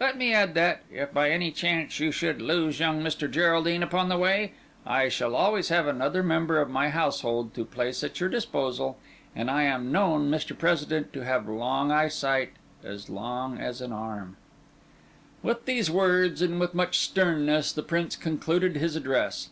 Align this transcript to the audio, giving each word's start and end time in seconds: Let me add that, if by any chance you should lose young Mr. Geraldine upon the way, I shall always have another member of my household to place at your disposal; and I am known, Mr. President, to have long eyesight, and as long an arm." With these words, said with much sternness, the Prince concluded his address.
Let 0.00 0.18
me 0.18 0.34
add 0.34 0.54
that, 0.54 0.80
if 0.92 1.14
by 1.14 1.30
any 1.30 1.52
chance 1.52 2.00
you 2.00 2.10
should 2.10 2.42
lose 2.42 2.80
young 2.80 3.00
Mr. 3.00 3.30
Geraldine 3.30 3.84
upon 3.84 4.08
the 4.08 4.18
way, 4.18 4.54
I 4.84 5.08
shall 5.08 5.36
always 5.36 5.68
have 5.68 5.86
another 5.86 6.24
member 6.24 6.60
of 6.60 6.68
my 6.68 6.88
household 6.88 7.54
to 7.54 7.64
place 7.64 8.02
at 8.02 8.18
your 8.18 8.28
disposal; 8.28 8.98
and 9.36 9.48
I 9.48 9.62
am 9.62 9.92
known, 9.92 10.32
Mr. 10.32 10.58
President, 10.58 11.12
to 11.12 11.24
have 11.24 11.48
long 11.48 11.92
eyesight, 11.92 12.54
and 12.82 12.92
as 12.92 13.08
long 13.08 13.60
an 13.60 13.92
arm." 13.92 14.36
With 15.44 15.64
these 15.64 15.88
words, 15.92 16.40
said 16.40 16.58
with 16.58 16.74
much 16.74 16.98
sternness, 16.98 17.72
the 17.72 17.84
Prince 17.84 18.16
concluded 18.16 18.74
his 18.76 18.96
address. 18.96 19.50